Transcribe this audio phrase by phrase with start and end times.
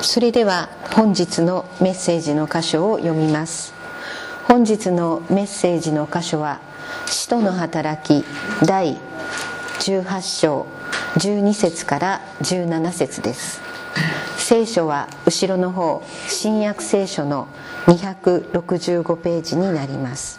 [0.00, 3.74] それでは本日のメッセージの箇所を読みます。
[4.46, 6.60] 本日のメッセージの箇所は
[7.06, 8.24] 使徒の働き
[8.64, 8.96] 第
[9.80, 10.66] 18章
[11.16, 13.60] 12節から17節です。
[14.36, 17.48] 聖書は後ろの方新約聖書の
[17.86, 20.38] 265ページになります。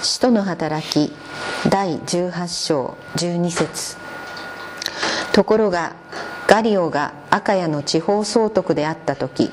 [0.00, 1.12] 使徒の働き
[1.68, 3.96] 第18章12節。
[5.32, 5.94] ところが
[6.46, 9.50] ガリオがアカヤの地方総督であった時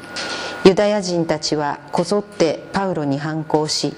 [0.66, 3.96] ユダヤ人たちはこぞってパウロに反抗し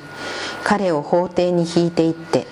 [0.64, 2.48] 彼を法廷に引いていって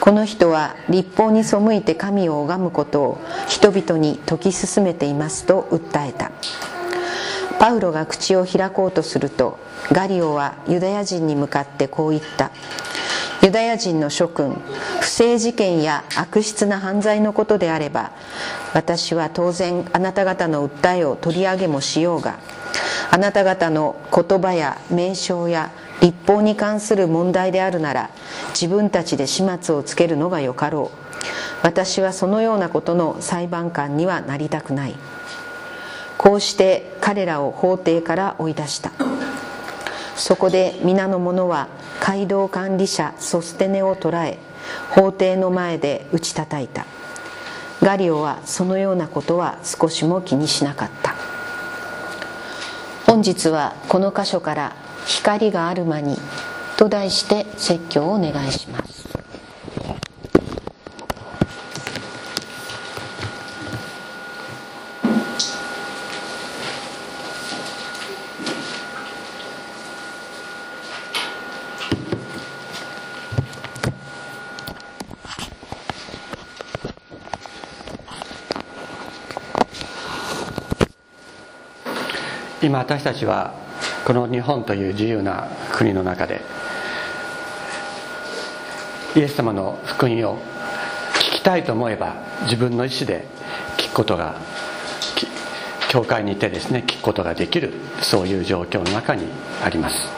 [0.00, 6.30] この人は立法に背いて神を拝むことを人々に説き進めていますと訴えた。
[7.58, 9.58] パウロが口を開こうとすると
[9.90, 12.50] ガリオはユダヤ人に向かってこう言った。
[13.44, 14.56] ユダヤ人の諸君
[15.00, 18.12] 不正事件や悪質な犯罪のことであれば
[18.72, 22.38] 私は当然あなた方の訴えを取り上げもしようが
[23.10, 25.70] あなた方の言葉や名称や
[26.00, 28.10] 立法に関する問題であるなら
[28.58, 30.98] 自分たちで始末をつけるのがよかろう。
[31.62, 34.96] 私はそのようなことの裁判官にはなりたくない。
[36.18, 38.90] こうして彼らを法廷から追い出した。
[40.16, 41.68] そこで皆の者は
[42.00, 44.38] 街道管理者ソステネを捕らえ
[44.90, 46.86] 法廷の前で打ち叩いた。
[47.82, 51.14] ガリオはそのようなことは少しも気にしなかった。
[53.06, 54.72] 本日はこの箇所から
[55.06, 56.18] 「光がある間に」
[56.78, 58.83] と題して説教をお願いします。
[82.64, 83.52] 今私たちは
[84.06, 86.40] この日本という自由な国の中で
[89.14, 90.38] イエス様の福音を
[91.12, 93.26] 聞きたいと思えば自分の意思で
[93.76, 94.36] 聞くことが
[95.90, 99.26] 教会にいてですね聞くことができるそういう状況の中に
[99.62, 100.08] あります。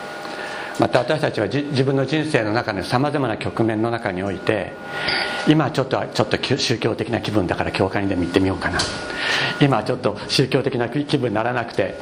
[0.79, 4.73] また私たちは自分の人生の中のさまざまな局面の中において
[5.49, 8.79] 今ちょっとちょっと宗教的な気分だから教会にでも行ってみようかな。
[9.61, 11.95] 今ちょっと宗教的な気分にならなくて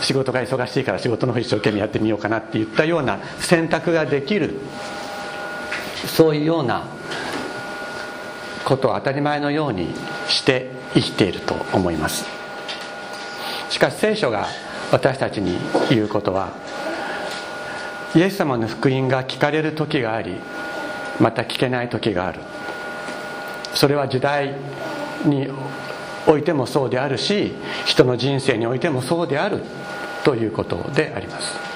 [0.00, 4.54] 仕事が忙しいから仕事の方一生懸命やってみようかなっていったような選択ができる
[6.06, 6.84] そういうような
[8.64, 9.88] ことを当たり前のように
[10.28, 12.24] して生きていると思います。
[13.70, 14.46] しかし聖書が
[14.90, 16.50] 私たちに言うことは
[18.14, 20.36] イエス様の福音が聞かれる時があり
[21.18, 22.40] また聞けない時がある。
[23.74, 24.54] それは時代
[25.24, 25.48] に
[26.26, 27.52] おいてもそうであるし
[27.86, 29.62] 人の人生においてもそうである
[30.24, 31.72] ということであります。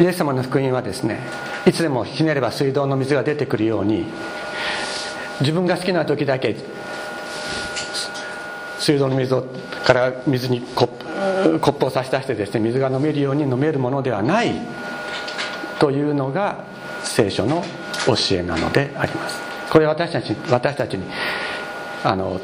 [0.00, 1.20] イエス様の福音はですね
[1.64, 4.06] いつでもひねれば水道の水が出てくるように
[5.40, 6.56] 自分が好きな時だけ
[8.80, 9.46] 水道の水を
[9.84, 14.52] から水にコップを差し出してですね水が飲めるように飲めるものではない
[15.78, 16.64] というのが
[17.04, 17.62] 聖書の
[18.06, 19.41] 教えなのであります。
[19.72, 21.06] これ私たち私たちに
[22.04, 22.38] あの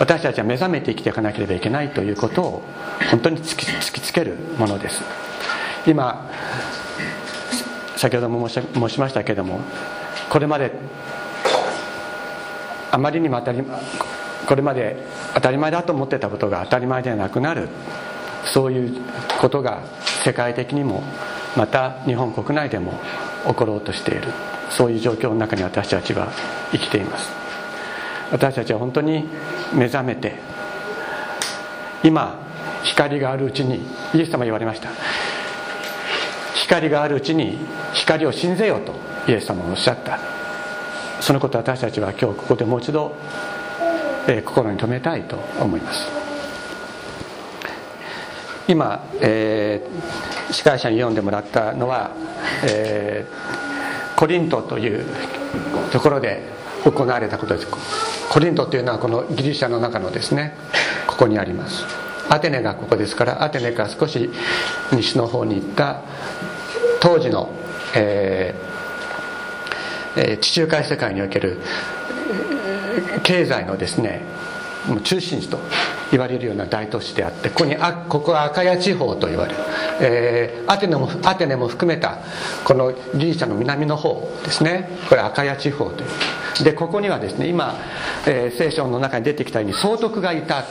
[0.00, 2.62] 私たちは目覚めて生きていかなければいけないということを
[3.08, 5.00] 本当に突き突きつけるものです。
[5.86, 6.28] 今
[7.94, 9.60] 先ほども申し申しましたけれども
[10.28, 10.72] これまで
[12.90, 13.62] あまりにも当たり
[14.48, 14.96] これまで
[15.34, 17.68] 当たり前だと思ってたことが当たり前ではなくなる
[18.44, 19.00] そういう
[19.40, 19.84] ことが
[20.24, 21.04] 世界的にも
[21.56, 22.98] また日本国内でも
[23.46, 24.51] 起ころうとしている。
[24.76, 26.28] そういう状況の中に私たちは
[26.72, 27.30] 生きています。
[28.30, 29.28] 私たちは本当に
[29.74, 30.36] 目覚めて
[32.02, 32.40] 今
[32.82, 33.80] 光があるうちに
[34.14, 34.88] イエス様言われました。
[36.54, 37.58] 光があるうちに
[37.92, 38.94] 光を信ぜよと
[39.30, 40.18] イエス様がおっしゃった。
[41.20, 43.14] そのことを私たちは今日ここでもう一度、
[44.26, 46.08] えー、心に留めたいと思います。
[48.68, 52.10] 今、えー、司会者に読んでもらったのは、
[52.64, 53.61] えー、
[54.16, 55.04] コリントという
[55.90, 56.42] ところで
[56.84, 57.66] 行われたことです。
[58.30, 60.54] コリントというのはこのギリシャの中のですね
[61.06, 61.84] ここにあります。
[62.28, 64.30] アテネがここですからアテネから少し
[64.92, 66.00] 西の方に行った
[67.00, 67.50] 当時の、
[67.94, 71.58] えー、地中海世界における
[73.22, 74.22] 経済のですね
[75.04, 75.58] 中心地と
[76.12, 79.58] 言われるような大都市であってここにあここはアカヤ地方と言われる。
[80.02, 82.18] えー、アテネもアテネも含めた
[82.64, 84.90] このギリシャの南の方ですね。
[85.08, 86.64] これアカヤ地方という。
[86.64, 87.74] でここにはですね今、
[88.26, 90.64] えー、聖書の中に出てきたように総督がいた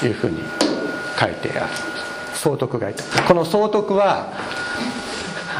[0.00, 0.42] というふうに
[1.18, 1.72] 書いてある。
[2.34, 3.22] 総督がいた。
[3.22, 4.30] この総督は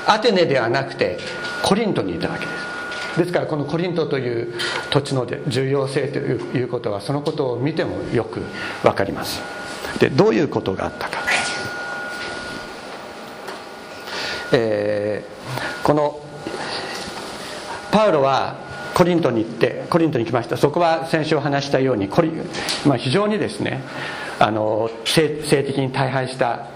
[0.07, 1.19] アテネではなくて
[1.63, 2.62] コリントにいたわけです。
[3.17, 4.55] ですからこのコリントという
[4.91, 8.43] 土地の重要性ということはそのことを見てもよく
[8.83, 9.43] 分かります。
[9.99, 11.19] でどういうことがあったか、
[14.53, 16.21] えー、この
[17.91, 18.57] パウロは
[18.95, 20.57] コリントに行ってコリントに来ました。
[20.57, 22.31] そこは先週話したようにコリ、
[22.87, 23.83] まあ、非常にですね
[24.39, 26.67] あの性性的に大敗した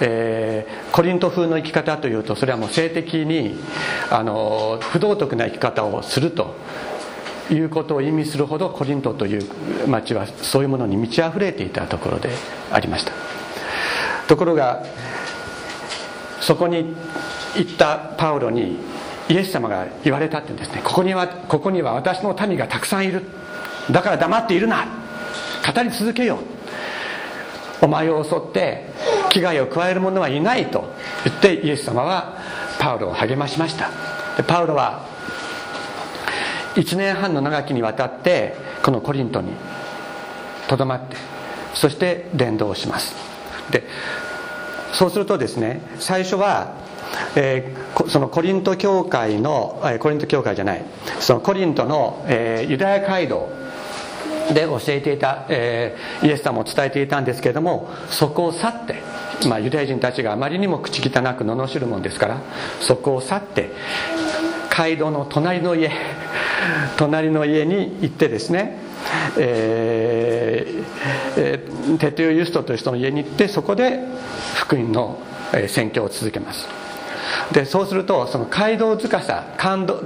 [0.00, 3.58] えー、コリント風の生き方というとそれはもう性的に
[4.10, 6.54] あの不道徳な生き方をすると
[7.50, 12.30] いうことを意味するほどコリントという町はそういうものに満ち溢れていたところで
[12.70, 13.12] ありました。
[14.26, 14.84] ところが
[16.40, 16.94] そこに
[17.56, 18.78] 行ったパウロに
[19.28, 20.82] イエス様が言われたってんですね。
[20.84, 23.22] ここにはここには私の民がたくさんいる。
[23.90, 24.86] だから黙っているな。
[25.74, 27.84] 語り続けよう。
[27.84, 28.90] お前を襲って
[29.30, 30.92] 危害を加える者はいないと。
[31.24, 32.38] 言ってイエス様は
[32.78, 33.90] パウロを励ましました。
[34.36, 35.04] でパウロは
[36.74, 39.52] 1年半の長きにわたってこのコリントに
[40.68, 41.16] とどまって
[41.74, 43.14] そして伝道します。
[43.70, 43.82] で
[44.92, 46.74] そうするとですね最初は、
[47.34, 50.84] えー、そのコリント教会の、え、コリント教会じゃない
[51.20, 53.48] そのコリントの、えー、ユダヤ街道
[54.52, 58.96] で教えていた、えー、イエス様を伝えていたんですけれどもそこを去って、
[59.48, 62.40] まあ、ユダヤ人たちがあまりにも口汚く罵るもんですから
[62.80, 63.70] そこを去って
[64.70, 65.90] 街道の隣の家
[66.96, 68.84] 隣の家に行ってですね
[69.38, 70.84] えー
[71.36, 74.00] えー、テテオユストという人の家に行ってそこで
[74.54, 75.18] 福音の
[75.68, 76.66] 宣教を続けます。
[77.52, 79.08] でそうするとその街道司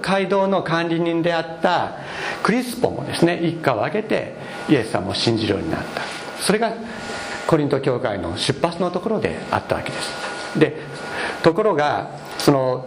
[0.01, 1.93] 街道の管理人であった
[2.43, 4.35] クリスポもですね一家を挙げて
[4.69, 6.03] イエス様を信じるようになった。
[6.41, 6.73] それが
[7.47, 10.59] コリント教会の出発のところであったわけです。
[10.59, 10.77] で
[11.43, 12.87] ところがその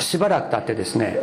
[0.00, 1.18] しばらく経ってですね、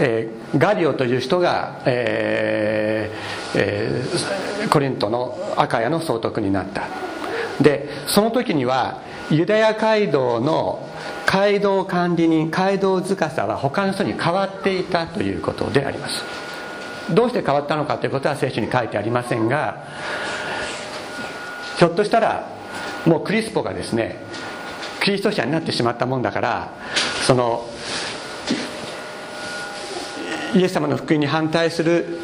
[0.00, 6.82] えー、ガリオという人が、えーえー、コリントのアカヤの総督になった。
[7.60, 9.00] でその時には
[9.30, 10.88] ユダヤ街道の
[11.26, 16.44] 街道管理人街道司は他の人に変わっていたということであります。
[17.12, 19.84] どうして変わったのかということは聖書に書いてありませんが
[21.78, 22.48] ひょっとしたら
[23.04, 24.22] もうクリスポがですね
[25.02, 26.72] キリスト者になってしまったもんだから
[27.26, 27.66] その
[30.54, 32.20] イエス様の福音に反対する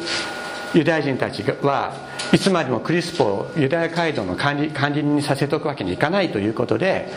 [0.73, 1.93] ユダヤ人たちは
[2.31, 7.09] いつまでもクリスポをユダヤ街道の管理管理人にさせておくわけにいかないということで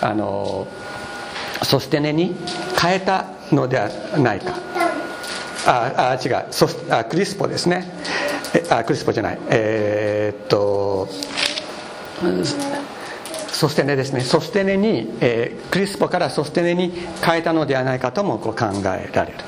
[0.00, 0.66] あの
[1.62, 2.34] ソステネに
[2.80, 4.54] 変えたのではないか。
[5.66, 6.46] ああ違う。
[6.50, 7.90] ソあクリスポですね。
[8.70, 9.38] あクリスポじゃない。
[9.50, 11.08] えー、っと
[13.48, 14.20] ソステネですね。
[14.20, 16.92] ソステネに、えー、クリスポからソステネに
[17.22, 19.38] 変えたのではないかともこう考えられる、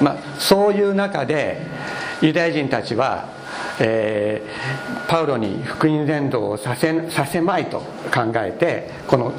[0.00, 1.62] まあ、そういう中で
[2.20, 3.28] ユダヤ人たちは
[3.84, 7.80] えー、パウロに福音伝道をさせさせまいと
[8.14, 9.32] 考えてこの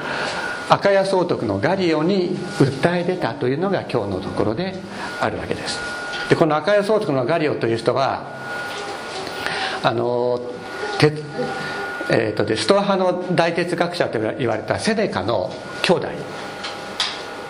[0.69, 4.75] 赤谷総督のガリオに訴え出たというのが今日のところで
[5.21, 5.79] あるわけです。
[6.29, 8.23] でこの赤谷総督のガリオという人は
[9.81, 10.39] あの
[12.09, 15.51] えーとでストア派の大哲学者と言われたセネカの
[15.83, 16.07] 兄弟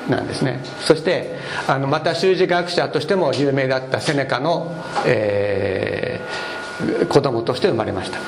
[0.09, 0.59] なんですね。
[0.81, 1.35] そして
[1.67, 5.82] あのまた習字学者としても有名だったセネカの、えー、
[7.10, 8.20] 子供として生まれました。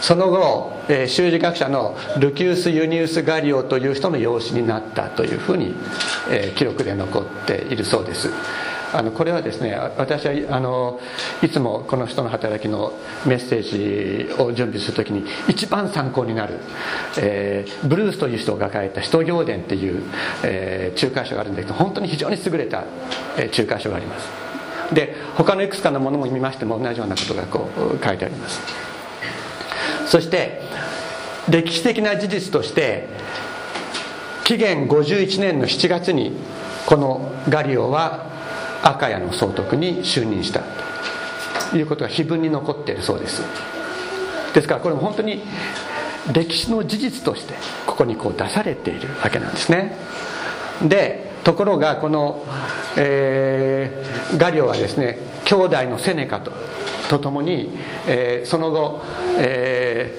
[0.00, 5.74] その後、えー、修士学者のルキウス・ユニウス・ガリオという人の養子になったというふうに、
[6.30, 8.30] えー、記録で残っているそうです。
[8.92, 11.00] あのこれはですね私はあの
[11.42, 12.92] いつもこの人の働きの
[13.26, 16.54] メッセージを準備するときに一番参考になる、
[17.18, 20.02] えー、ブルースという人を抱えた「使徒行伝」っていう、
[20.44, 22.84] えー、中華書があるんですけど本当に非常に優れた、
[23.36, 24.45] えー、中華書があります。
[24.92, 28.60] で他のいくつかのものも見ましても同じようなことがこう書いてあります。
[30.06, 30.62] そして
[31.48, 33.08] 歴史的な事実として
[34.44, 36.32] 紀元51年の7月に
[36.86, 38.26] このガリオは
[38.82, 40.62] 赤谷の総督に就任した。
[41.70, 43.42] ということが碑文に残っているそうです。
[44.54, 45.42] ですからこれも本当に
[46.32, 47.54] 歴史の事実として
[47.86, 49.96] ここにこう出されているわけなんですね。
[50.82, 52.44] でところがこの、
[52.96, 56.52] えー、ガリオはですね兄弟のセネカと
[57.08, 57.70] とともに、
[58.08, 59.00] えー、その後、
[59.38, 60.12] え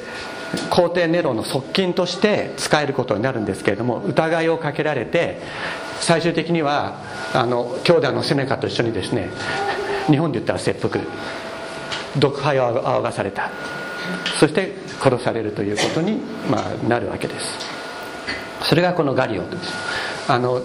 [0.70, 5.42] 皇帝ネロの側近として使えることになるんですけれども疑いをかけられて
[6.00, 7.02] 最終的には
[7.34, 9.30] あの兄弟のセネカと一緒にですね
[10.08, 11.04] 日本で言ったら切腹
[12.18, 13.52] 毒肺を仰がされた。
[14.40, 17.46] そして殺されるということに、まあ、なるわけです。
[18.64, 19.74] それがこのガリオです。
[20.32, 20.62] あの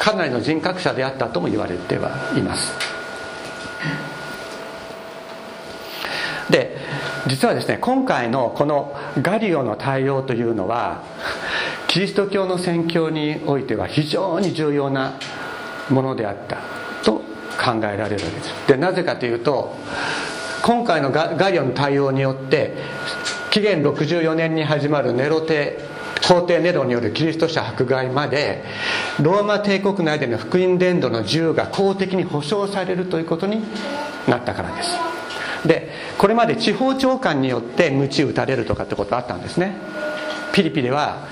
[0.00, 2.72] かなりの人格者であったとも言われてはいます。
[6.48, 6.76] で
[7.28, 11.02] 実はですね今回のこのガリオの対応というのは
[11.86, 15.12] キリスト教の宣教においては非常に重要な
[15.90, 16.56] ものであった
[17.04, 17.22] と
[17.62, 18.66] 考えられるわけです。
[18.68, 19.76] でなぜかというと
[20.62, 22.74] 今回のガリオの対応によって
[23.50, 25.78] 紀元64年に始まるネロ帝
[26.30, 28.62] 皇帝ネロによるキリスト者迫害まで
[29.20, 33.60] ローマ帝国内での福音伝道の自由が公的に保障されるということに
[34.28, 34.96] なったからです。
[35.66, 39.74] でこれまで地方長官によって鞭打たれるとかってことあったんですね。
[40.52, 41.26] ピリピでは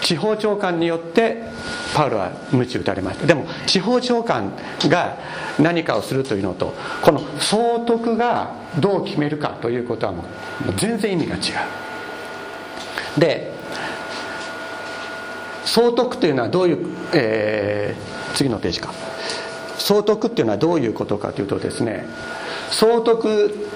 [0.00, 1.42] 地方長官によって
[1.92, 3.26] パウロは鞭打たれました。
[3.26, 4.52] でも地方長官
[4.84, 5.18] が
[5.58, 11.42] 何かをするというのとこの総督がどう決めるかということはもう全然意味が違う。
[13.18, 13.53] で
[15.64, 18.92] 総督というのはどういう、えー、次のページか。
[19.78, 22.06] 総督っていうのはどういうことかというとですね
[22.70, 23.68] 総督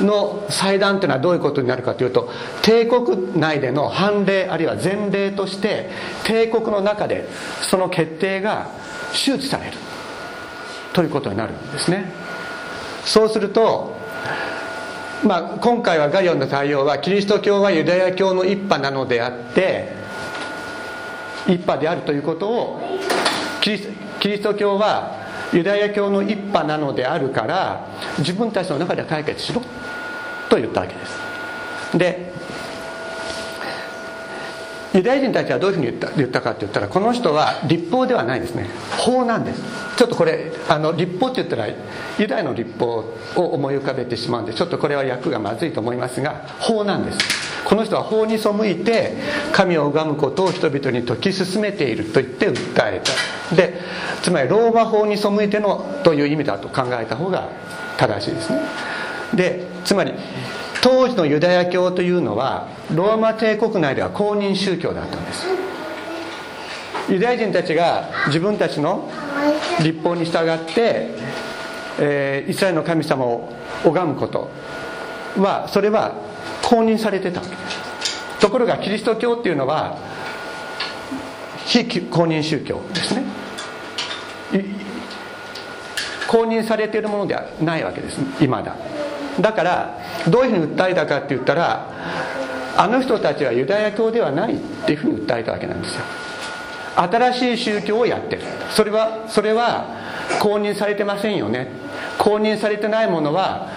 [0.00, 2.30] の祭壇というのはどういうことになるかというと
[2.62, 5.90] 帝国内での判例あるいは前例として
[6.24, 7.28] 帝国の中で
[7.62, 8.70] その決定が
[9.12, 9.72] 周知される。
[10.92, 12.10] ということになるんですね。
[13.04, 13.94] そうすると
[15.24, 20.05] まあ、今回はガリオンの対応はキリスト教はユダヤ教の一派なのであって
[21.46, 22.80] 一派であるということを
[23.60, 27.86] キリスト教はユダヤ教の一派なのであるから
[28.18, 29.62] 自分たちの中では解決しろ
[30.48, 31.98] と言ったわけです。
[31.98, 32.32] で
[34.94, 38.68] ユダヤ人たちはどういうふうに言った言ったかって言ったらこの人は立法ではないですね。
[38.98, 39.62] 法なんです。
[39.96, 41.68] ちょっとこれあの立法って言ったら
[42.18, 47.45] ユダヤの立法を思い浮かべてしまうんでちょっとこれは訳がまずいと思いますが法なんです。
[47.66, 49.14] この人は法に背いて
[49.52, 53.02] 神を拝むことを人々に説き進めていると言って訴え
[53.50, 53.56] た。
[53.56, 53.74] で
[54.22, 57.48] つまりローマ法に背いてのという意味だと考えた方が
[57.98, 58.60] 正しいですね。
[59.34, 60.12] でつまり
[60.80, 65.46] 当時のユダヤ教というのはローマ帝国内では公認宗教だったんです。
[67.08, 69.10] ユダヤ人たちが自分たちの
[69.82, 71.08] 立法に従って、
[71.98, 73.52] えー、イスラエルの神様を
[73.84, 74.50] 拝むこと
[75.36, 76.25] はそれは
[76.62, 77.40] 公認されてた。
[77.40, 79.96] わけですところがキリスト教っていうのは
[81.64, 83.24] 非公認宗教ですね。
[86.28, 88.18] 公認されているものではないわけです。
[88.40, 88.76] 今だ。
[89.40, 89.98] だから
[90.28, 91.88] どういうふうに訴えたかって言ったら
[92.76, 96.02] あの人たちはユダヤ教ではないっていうふうに訴えたわけなんですよ。
[96.96, 98.42] 新しい宗教をやってる。
[98.70, 99.86] それはそれは
[100.40, 101.68] 公認されてませんよね。
[102.18, 103.68] 公認されてないものは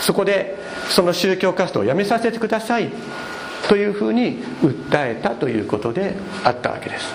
[0.00, 0.53] そこで
[0.88, 2.90] その宗教活動をやめさせてください。
[3.68, 6.14] というふうに訴えたということで
[6.44, 7.14] あったわけです。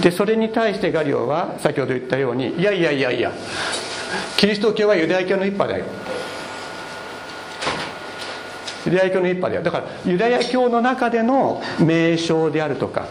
[0.00, 3.32] でそれに対してガリオは先ほど言ったようにいやいやいやいや
[4.36, 5.84] キリスト教はユダヤ教の一派だよ。
[8.86, 13.06] ユダヤ教の一派であるだからユダヤ教の中での名称であるとか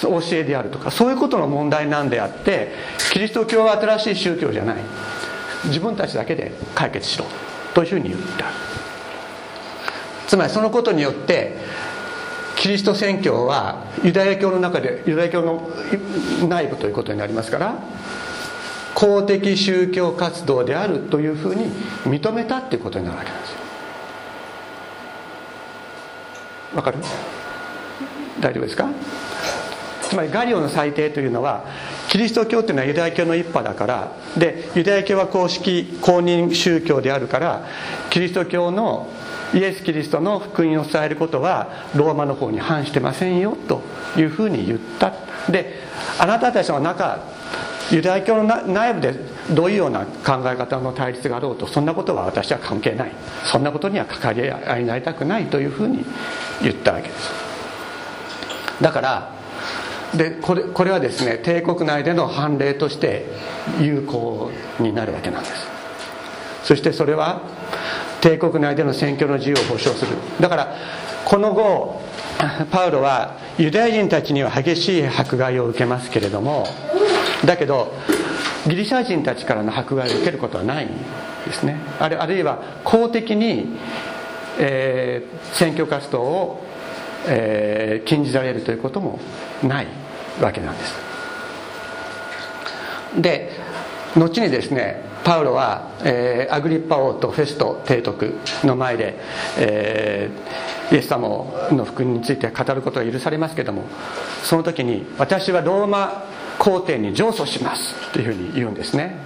[0.00, 2.72] 教えであるとかそういうことの問題なんであって
[3.12, 4.76] キリスト教は新しい宗教じゃない。
[5.66, 7.26] 自分たちだけで解決しろ。
[7.74, 8.46] というふうに言った。
[10.26, 11.56] つまりそのことによって
[12.56, 15.68] キリスト宣教はユダヤ教の中でユダヤ教の
[16.48, 17.74] 内部ということになりますから
[18.94, 21.70] 公的宗教活動であるというふうに
[22.04, 23.56] 認めたっていうことになるわけなんですよ。
[26.74, 26.98] わかる？
[28.40, 28.88] 大丈夫ですか？
[30.02, 31.64] つまりガリオの裁定というのは
[32.10, 37.64] キリスト教というのはユダヤ教の一派だからでユダヤ教は公式公認宗教であるから
[38.10, 39.08] キリスト教の
[39.54, 43.82] イエス・キリストの福音を伝えることはローマの方に反してませんよと
[44.16, 45.12] いうふうに言った。
[45.50, 45.78] で
[46.18, 47.20] あなたたちの中
[47.92, 49.14] ユダヤ教の内部で
[49.52, 53.12] どういうような考え方の対立があろうとそんなことは私は関係ない。
[53.44, 56.04] そんなことには関わり合いになりたくないというふうに
[56.60, 57.30] 言ったわけです。
[58.80, 59.39] だから
[60.16, 63.26] でこれこれはですね帝国内での判例として
[63.80, 65.68] 有効になるわけなんです。
[66.64, 67.42] そしてそれは
[68.20, 70.12] 帝国内での選挙の自由を保障する。
[70.40, 70.76] だから
[71.24, 72.00] この後
[72.70, 76.66] パウロはユダヤ人たちには激しい迫害を受けますけれども
[77.44, 77.92] だけど
[78.66, 80.88] ギリシャ人たちからの迫害を受けることはないん
[81.46, 81.80] ですね。
[81.98, 83.76] あるいは公的に、
[84.58, 86.66] えー、選挙活動を、
[87.26, 89.18] えー、禁じられるということも
[89.62, 89.86] ない
[90.40, 90.94] わけなんです。
[93.18, 93.50] で
[94.16, 99.16] 後にですねパウロは、えー、アグリッパ王とフェスト提督の前で、
[99.58, 101.28] えー、イエス様
[101.70, 103.84] の福音について語ることが許されますけども
[104.42, 106.24] その時に私はローマ
[106.58, 109.16] 皇帝に上訴しますというふうに言うんですね。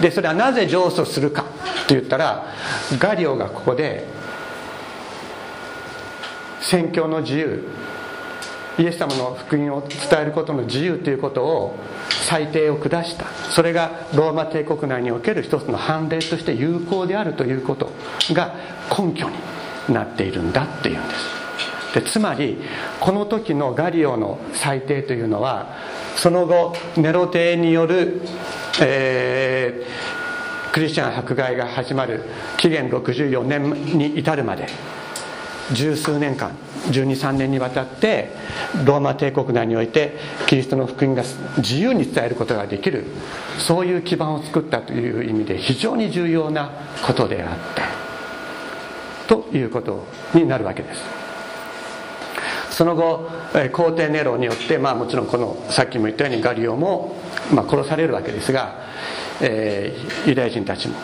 [0.00, 1.42] でそれはなぜ上訴するか
[1.86, 2.46] と言ったら
[2.98, 4.04] ガリオがここで
[6.62, 7.68] 宣教の自由。
[8.78, 11.76] イエス様の福音を伝えることの自由ということを
[12.08, 13.26] 裁定を下した。
[13.50, 17.90] それがローマ帝国内における一つの判例として有効であるということ
[18.30, 18.54] が
[18.88, 21.42] 根拠になっているんだっていうんです。
[21.94, 22.56] でつまり
[23.00, 25.76] この時のガリオの裁定というのは
[26.16, 28.22] その後ネロ帝による、
[28.80, 32.22] えー、クリスチャン迫害が始まる
[32.56, 34.66] 紀元64年に至るまで
[35.74, 36.52] 十数年間
[36.90, 38.30] 123年にわたって
[38.84, 41.22] ローマ帝国内においてキリストの福音が
[41.58, 43.04] 自由に伝えることができる
[43.58, 46.70] そういう基盤を作ったという意味で非常に重要な
[47.06, 51.22] ことであったということになるわけです。
[52.72, 53.30] その後
[53.72, 57.16] 皇帝ネロによって、まあ、もちろんこのさっきも言ったようにガリオも、
[57.52, 58.76] まあ、殺されるわけですが、
[59.42, 60.96] えー、ユダヤ人たちも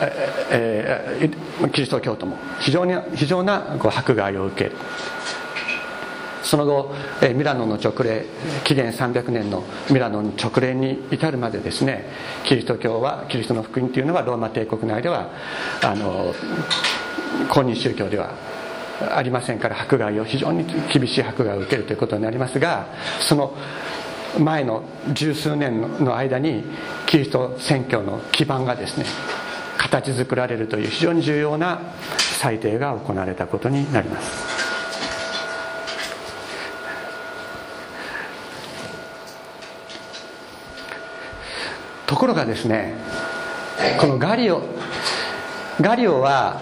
[0.00, 4.76] えー、キリスト教徒も非常に非常なこう迫害を受ける。
[6.46, 6.94] その後
[7.34, 8.24] ミラノの直令
[8.62, 12.04] 紀元300年のミラノの直令に至るまでですね
[12.44, 15.28] キリスト教はキリストの福音というのはローマ帝国内では
[15.82, 16.32] あの
[17.50, 18.30] 公認宗教では
[19.12, 22.86] ありませんから迫害を非常に厳しい迫害を受けるということになりますが
[23.20, 23.52] その
[24.38, 26.64] 前の十数年の間に
[27.06, 29.06] キリスト宣教の基盤がですね
[29.88, 31.80] 形作られるという非常に重要な
[32.18, 34.66] 裁定が行われたことになります。
[42.06, 42.94] ところがですね
[44.00, 44.62] このガリオ
[45.80, 46.60] ガリオは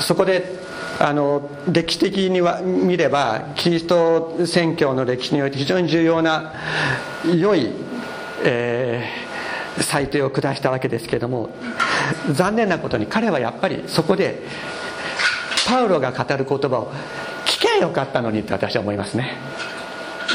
[0.00, 0.58] そこで
[0.98, 6.52] あの歴史的には見ればキリスト宣教の歴史において非常に重要な
[7.24, 7.70] 良い、
[8.44, 11.50] えー、裁定を下したわけですけれども
[12.32, 14.42] 残念なことに彼はやっぱりそこで
[15.66, 16.92] パウロが語る言葉を
[17.44, 19.36] 聞けばよかったのにって私は思いますね。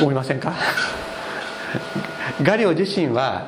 [0.02, 0.54] 思いませんか？
[2.42, 3.48] ガリオ自身は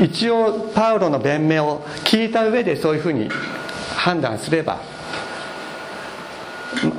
[0.00, 3.28] 一応パウロの弁明を聞いた上でそういうふうに
[3.96, 4.78] 判断すれば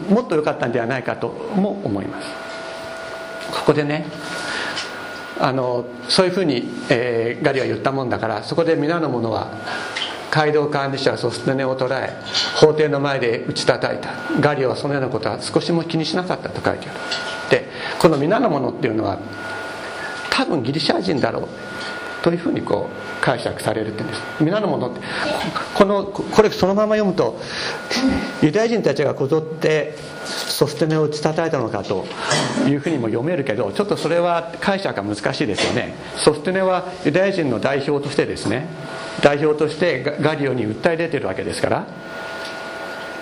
[0.10, 2.28] もっと良かったんではないかとも思います。
[3.52, 4.06] ここでね
[5.39, 9.48] あのそういうふうに、えー、ガリは言ったもんだからそこで皆の者は
[10.34, 12.12] 街道管理者はそすねを捉え
[12.60, 14.10] 法廷の前で打ち叩いた。
[14.39, 17.00] ガリオはそのようなことは少しも気にしなかったと書いてある。
[17.52, 17.69] で
[18.00, 19.19] この皆の者っていうのは
[20.32, 21.48] 多分ギリシャ人だろう。
[22.24, 24.24] というふうにこう解釈されるって言うんです。
[24.40, 25.02] 皆の者って
[25.76, 27.38] このこれそのまま読むと
[28.42, 29.94] ユダヤ人たちがこぞって
[30.26, 32.06] ソステネを打ち叩いたのかと
[32.66, 35.96] いうふうにも読めるけどちょっとそれは解釈が難しいですよね。
[36.16, 38.70] ソステネはユダヤ人の代表としてですね
[39.22, 41.88] 代表としてガリオに訴え出てるわけですから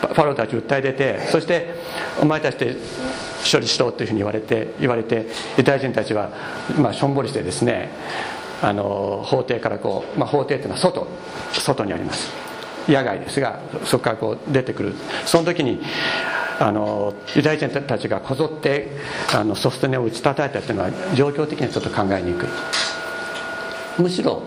[0.02, 1.76] ファローたち訴え出てそして
[2.22, 2.76] お前たちで
[3.52, 6.30] 処理しろというふうに言われて言われてユダヤ人たちは、
[6.78, 7.90] まあ、しょんぼりしてですね
[8.62, 11.08] あの法廷からこう、まあ、法廷というのは外
[11.54, 12.32] 外にあります。
[12.88, 14.94] 野外ですがそこからこう出てくる。
[15.26, 15.82] その時に
[16.60, 18.90] あのユダヤ人たちがこぞって
[19.34, 22.50] あのソフトネを打ち叩いたというのは状況的にはちょっと考えにくい。
[24.00, 24.44] むしろ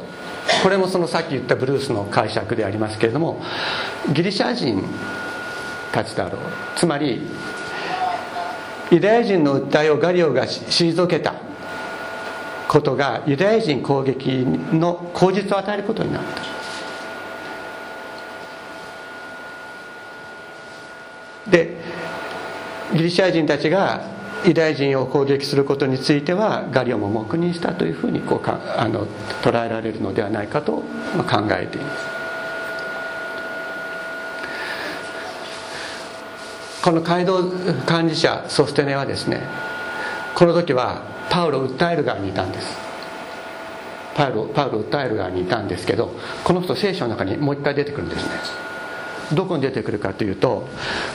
[0.63, 3.43] これもそのさっき言ったブルースの解釈でありますけれども
[4.13, 4.83] ギリシャ人
[5.93, 6.41] たちだろう。
[6.77, 7.21] つまり
[8.91, 11.35] ユダヤ人の訴えをガリオが退けた。
[12.75, 16.43] ことがユダヤ人攻撃の口実を与えることになった。
[21.49, 21.77] で
[22.93, 24.09] ギリシャ人たちが
[24.45, 29.07] ユダヤ人を攻撃することについてはガリオも黙認したというふうにこうかあの
[29.43, 30.85] 捉えられるのではないかと考
[31.53, 32.07] えています。
[36.83, 37.41] この街道
[37.87, 39.43] 管理者ソステネはですね
[40.35, 42.77] この時はパウロを訴える側にいたんです。
[44.15, 48.31] パウロパウロを訴える側にいたんですけどこの人聖書の中にもう一回出てくるんですね。
[49.33, 50.69] どこに出てくるかというと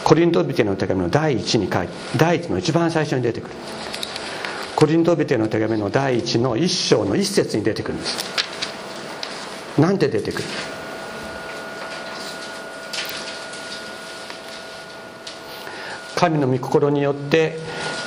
[0.03, 3.55] コリントビテの手紙の第一に書いて第一の一番最初に出てくる。
[4.75, 8.17] コリントビテの手紙の第一の一章の一節に出てくるんです。
[9.79, 10.43] なんて出てくる？
[16.15, 17.57] 神の御心によって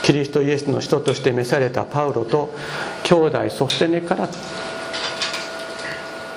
[0.02, 2.52] キリストイエスの人として召されたパウロと
[3.04, 4.28] 兄弟ソステネから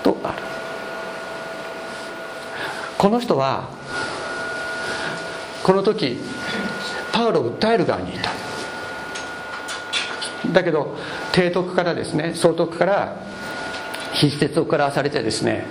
[0.03, 0.35] とある。
[2.97, 3.69] この人は
[5.63, 6.17] この時
[7.11, 8.31] パウロを訴える側にいた。
[10.53, 10.95] だけど
[11.33, 13.15] 提督からですね総督から
[14.13, 15.65] 筆説を食らわされてですね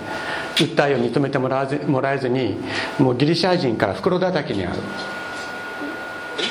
[0.55, 2.57] 訴えを認めてもらずもらえずに
[2.99, 4.75] もうギリシャ人から袋叩きにあう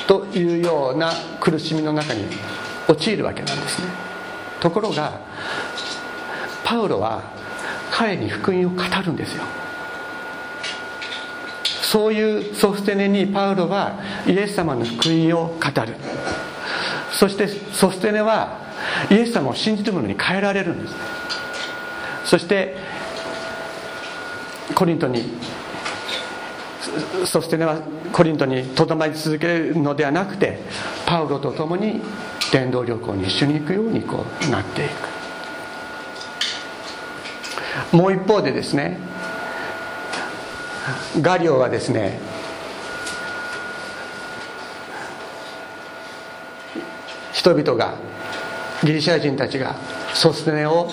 [0.07, 2.25] というような苦しみの中に
[2.87, 3.87] 陥るわけなんですね。
[4.59, 5.19] ところが
[6.63, 7.21] パウロは
[7.91, 9.43] 彼に福音を語るんですよ。
[11.81, 15.95] そういうソフテネにパウロはイエス様の福音を語る。
[17.11, 18.59] そしてソステネは
[19.09, 20.95] イエス様を信じる者に変えられるんです。
[22.25, 22.75] そして
[24.73, 25.23] コリントに
[27.25, 27.77] ソステネは
[28.11, 30.59] コリントにとどまり続けるのではなくて
[31.05, 32.01] パウロと共に
[32.51, 34.89] 伝道旅行に一緒に行くようにこうなってい
[37.91, 37.95] く。
[37.95, 38.97] もう一方でですね
[41.21, 42.19] ガリオはですね
[47.33, 47.95] 人々が
[48.83, 49.75] ギリシャ人たちが
[50.13, 50.89] ソステネを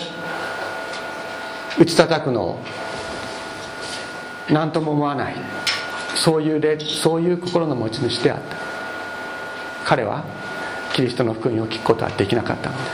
[1.78, 2.60] 打ち叩くのを
[4.50, 5.34] 何とも思わない。
[6.22, 8.56] そういうそういう心の持ち主であった。
[9.84, 10.22] 彼は
[10.94, 12.86] キリストの福音を聞くことはできなかったのです。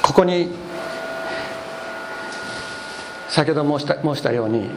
[0.00, 0.48] ここに
[3.28, 4.70] 先ほど申した申したように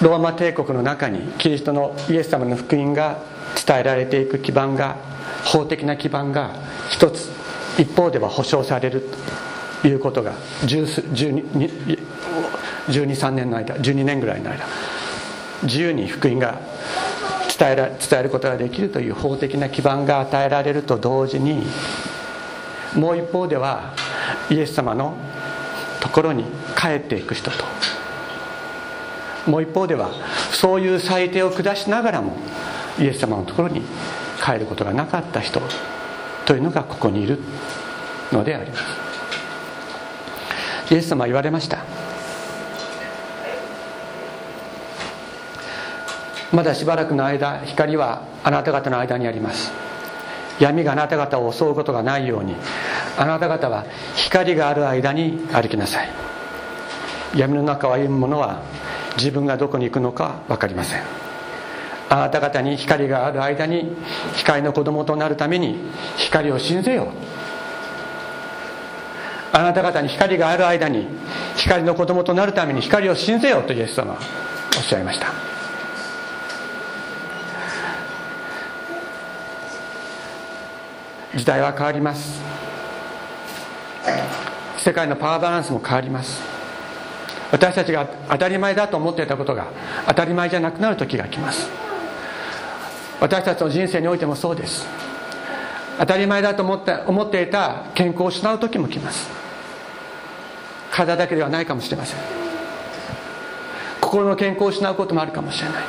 [0.00, 3.18] ローマ帝国の中にキリストのイエス様の福音が
[3.66, 4.96] 伝えられていく基盤が
[5.44, 6.52] 法的な基盤が
[6.88, 7.28] 一つ
[7.78, 9.02] 一方では保障される。
[9.02, 9.45] と
[9.84, 14.66] いうことが123年の間12年ぐらいの間
[15.62, 16.60] 自由に福音が
[17.58, 21.64] 伝えら伝えることができるという法的な基盤が与えられると同時に
[22.94, 23.94] もう一方では
[24.50, 25.16] イエス様の
[26.00, 26.44] ところに
[26.76, 27.64] 帰っていく人と。
[29.46, 30.10] もう一方では
[30.52, 32.36] そういう裁定を下しながらも
[32.98, 33.82] イエス様のところに
[34.44, 35.62] 帰ることがなかった人
[36.44, 37.38] というのがここにいる
[38.32, 39.05] のであります。
[40.90, 41.78] イエス様は言われました。
[46.52, 49.72] まだしばらくの間光はあなた方の間にあります。
[50.60, 52.54] 闇があなた方を襲うことがないように
[53.18, 56.08] あなた方は光がある間に歩きなさい。
[57.34, 58.62] 闇の中を歩む者は
[59.18, 61.02] 自分がどこに行くのか分かりません。
[62.08, 63.96] あなた方に光がある間に
[64.36, 65.76] 光の子供となるために
[66.16, 67.06] 光を信ぜよう。
[69.56, 71.08] あなた方に光がある間に
[71.56, 74.18] 光の子供となるために光を信ぜよとイエス様は
[74.76, 75.32] おっしゃいました。
[81.34, 82.42] 時代は変わります。
[84.76, 86.42] 世界のパワーバランスも変わります。
[87.50, 89.68] 私たちが当たり前だと思っていたことが
[90.06, 91.70] 当たり前じゃなくなる時が来ます。
[93.22, 94.86] 私たちの人生においてもそうです。
[95.98, 99.45] 当たり前だと思って思っていた健康を失う時も来ます。
[100.96, 102.18] 体だけではないかもしれません。
[104.00, 105.84] 心の健康を失うこともあるかもしれない。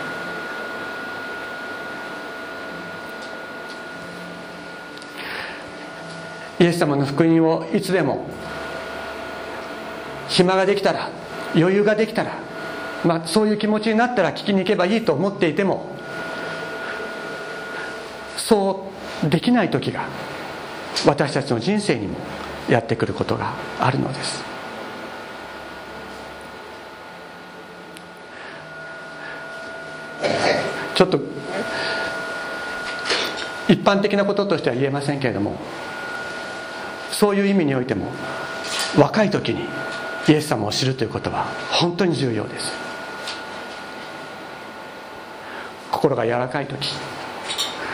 [6.60, 8.28] イエス様の福音をいつでも
[10.28, 11.10] 暇ができたら
[11.56, 12.34] 余裕ができたら、
[13.06, 15.86] まあ、そういう気持ちになったら聞きに行けばいいと思っていても
[18.36, 18.89] そ
[19.24, 20.08] うできない時が
[21.06, 22.17] 私たちの人生にも
[22.67, 24.57] やってくることがあるのです。
[30.98, 31.20] ちょっと
[33.70, 35.56] 一般的なこととしては言えませんけれども
[37.12, 38.08] そういう意味においても
[38.98, 39.62] 若い時に
[40.28, 42.72] イエス様を知るということは本当に重要です。
[45.92, 46.90] 心が柔らかい時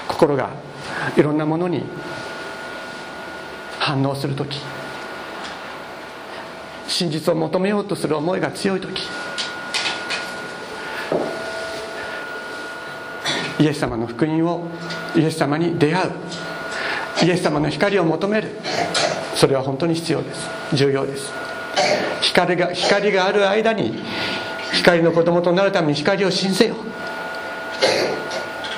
[0.08, 0.52] 心が
[1.18, 1.84] いろんなものに
[3.80, 4.60] 反応する時
[6.88, 9.04] 真実を求めようとする思いが強い時
[13.60, 14.68] イエス様の福音を
[15.16, 16.12] イエス様に出会う。
[17.24, 18.50] イエス様の光を求める。
[19.36, 20.50] それは本当に必要です。
[20.74, 21.32] 重要です。
[22.22, 24.04] 光が光がある間に
[24.74, 26.76] 光の子供となるために光を信ぜよ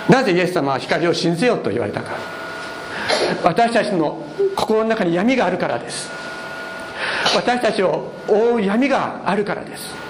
[0.10, 2.12] なぜイエス様は光を信ぜよと言われたか。
[3.44, 4.24] 私たちの
[4.56, 6.10] 心の中に闇があるからです。
[7.36, 10.05] 私たちを覆う闇があるからです。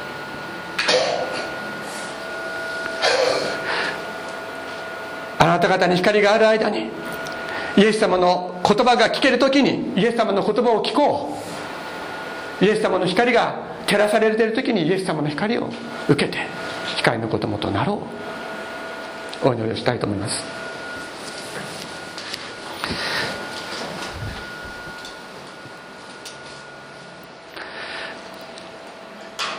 [5.46, 6.90] あなた方に光がある間に
[7.78, 11.38] イエス様の言葉が聞ける時にイエス様の言葉を聞こ
[12.62, 12.66] う。
[12.66, 15.70] イエス様の光が照らされている時にイエス様の光を
[16.10, 16.40] 受けて
[16.98, 18.02] 光の子供となろ
[19.44, 19.50] う。
[19.50, 20.44] お祈りをしたいと思います。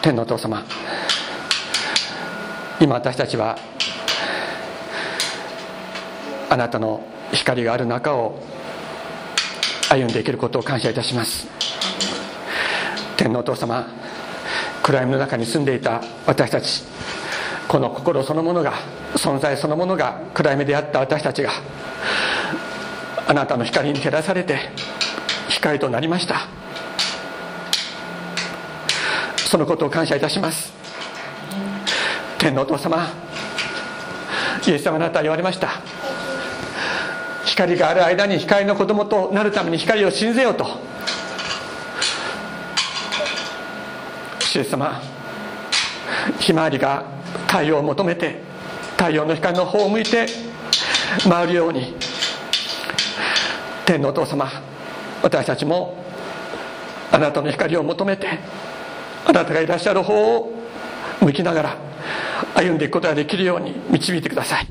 [0.02, 0.64] 天のお父様
[2.80, 3.56] 今私たちは
[6.48, 8.38] あなたの光がある中を
[9.90, 11.46] 歩んでいけることを感謝いたします。
[13.16, 13.86] 天のお父様
[14.82, 16.84] 暗闇の中に住んでいた私たち
[17.66, 18.74] この心そのものが
[19.14, 21.50] 存在そのものが暗闇であった私たちが
[23.26, 24.58] あなたの光に照らされて
[25.48, 26.46] 光となりました。
[29.36, 30.72] そのことを感謝いたします。
[32.38, 33.08] 天のお父様
[34.66, 35.95] イエス様あなたは言われました。
[37.56, 40.66] 光がある間に光の子供となるために光を信ぜようと。
[44.54, 45.00] イエス様
[46.38, 47.04] ひまわりが
[47.46, 48.42] 太陽を求めて
[48.98, 50.26] 太陽の光の方を向いて
[51.26, 51.94] 回るように。
[53.86, 54.50] 天のお父様
[55.22, 55.96] 私たちも
[57.10, 58.26] あなたの光を求めて
[59.24, 60.52] あなたがいらっしゃる方を
[61.22, 61.76] 向きながら
[62.54, 64.66] 歩んでいくことができるように導いてください。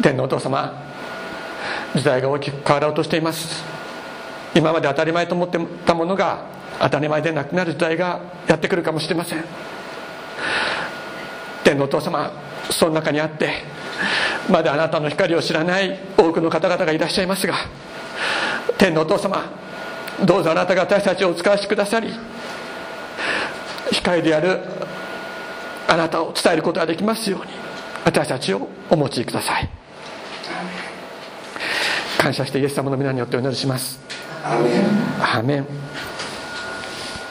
[0.00, 0.91] 天のお父様
[1.94, 3.64] 時代が大きく変わろうとしています。
[4.54, 6.46] 今まで当たり前と思ってたものが
[6.80, 9.44] 当たり前でなくなる時代がやってくるかもしれません。
[11.64, 12.32] 天のお父様
[12.70, 13.50] その中にあって
[14.50, 17.54] まだあなたの光を知らない多くの方々がいらっしゃいますが
[18.78, 19.50] 天のお父様
[20.24, 22.12] どうぞあなたが私たちをお使わしくださり
[23.92, 24.60] 光である
[25.88, 27.52] あなたを伝えることができますように
[28.04, 29.81] 私たちをお持ちください。
[32.22, 33.98] 感謝してイエス様の皆によってお祈りします。
[34.44, 35.66] アーメン